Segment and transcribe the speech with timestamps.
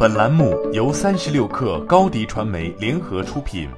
[0.00, 3.68] 本栏目由三十六克高低传媒联合出品。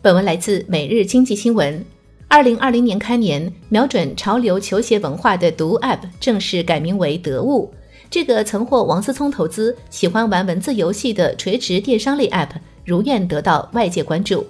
[0.00, 1.84] 本文来自每日经济新闻。
[2.28, 7.74] 二零二零年开年，瞄准潮流球鞋文化的读 App 正式改名为得物。
[8.08, 12.50] 这个曾获王思聪投资、喜欢玩文字游戏的垂直电商类 App，
[12.84, 14.46] 如愿得到外界关注。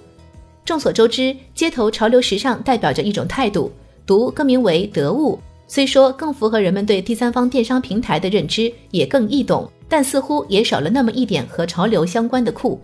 [0.63, 3.71] 众所周知，街头潮流时尚代表着一种态度。
[4.05, 5.39] 读更名为得物。
[5.67, 12.79] 虽说更符合人们对第三方电商平台的认知，也更易懂，但似乎也少了那么一点和潮流相关的酷。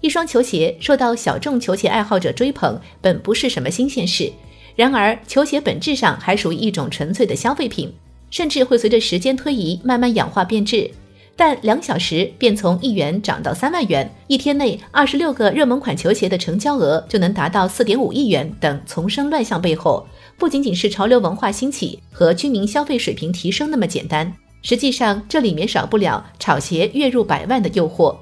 [0.00, 4.30] 一双球鞋受到小众球鞋爱好者追捧，本不是什么新鲜事。
[4.76, 7.92] 然而，球鞋本质上还属于一种纯粹的消费品，
[8.30, 10.90] 甚至会随着时间推移慢慢氧化变质。
[11.36, 20.06] 但两小时便从一元涨到三万元，一天内二十六个热门款球鞋的成交额就能达到四点五亿元等丛生乱象背后。
[20.38, 28.16] 不仅仅是潮流文化兴起和居民消费水平提升那么简单，实际上这里面少不了炒鞋月入百万的诱惑。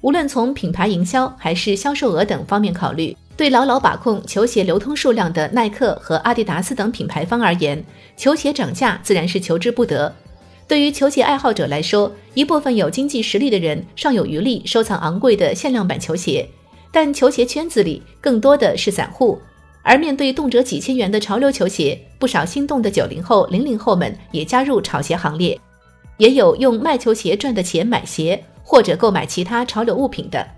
[0.00, 7.84] 无论从品牌营销还是销售额等方面考虑，对牢牢把控球鞋流通数量的耐克和阿迪达斯等品牌方而言，
[8.16, 10.12] 球鞋涨价自然是求之不得。
[10.72, 16.48] 对于球鞋爱好者来说，一部分有经济实力的人尚有余力收藏昂贵的限量版球鞋，
[16.90, 19.38] 但球鞋圈子里更多的是散户。
[19.82, 25.60] 而面对动辄几千元的潮流球鞋，不少心动的九零后、零零后们也加入炒鞋行列，
[26.16, 30.48] 也有用卖球鞋赚的钱买鞋或者购买其他潮流物品的。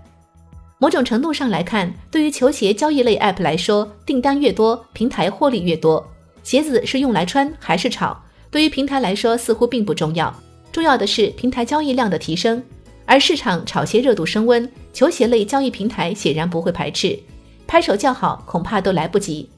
[0.77, 6.09] 某种程度上来看，对于球鞋交易类 App 来说，订单越多，平台获利越多。
[6.41, 8.17] 鞋子是用来穿还是炒，
[8.55, 10.33] 对于平台来说似乎并不重要，
[10.71, 12.63] 重要的是平台交易量的提升。
[13.05, 17.19] 而市场炒鞋热度升温，球鞋类交易平台显然不会排斥。
[17.67, 19.49] 拍手叫好，恐怕都来不及。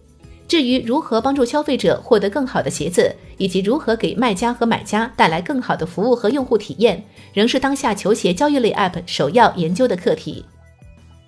[0.47, 10.43] 至于如何帮助消费者获得更好的鞋子，以及如何给卖家和买家带来更好的服务和用户体验，仍是当下球鞋交易类 App 首要研究的课题。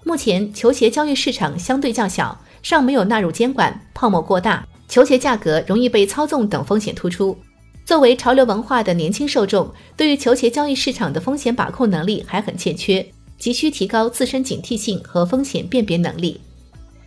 [0.03, 7.37] 目前，球鞋交易市场相对较小，尚没有纳入监管，泡沫过大，球鞋价格容易被操纵等风险突出。
[7.85, 13.05] 作为潮流文化的年轻受众，对于球鞋交易市场的风险把控能力还很欠缺，
[13.37, 16.39] 急需提高自身警惕性和风险辨别能力。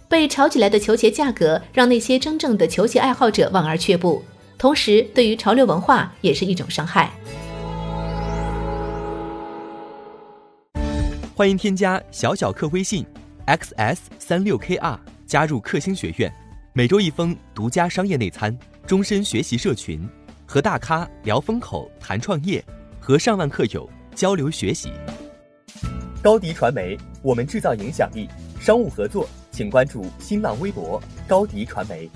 [0.08, 4.22] 被炒起来的球鞋价格，让那些真正的球鞋爱好者望而却步，
[4.58, 7.10] 同时对于潮流文化也是一种伤害。
[11.34, 13.06] 欢迎添加小小客微信
[13.46, 16.30] ，xs 三六 kr，加入克星学院，
[16.74, 18.56] 每周一封独家商业内参，
[18.86, 20.06] 终身学习社群，
[20.52, 22.62] 和大咖聊风口、谈创业，
[23.00, 24.92] 和上万客友交流学习。
[26.22, 28.28] 高迪传媒，我们制造影响力，
[28.60, 29.26] 商务合作。
[29.50, 32.06] 请关注新浪微博高迪传媒。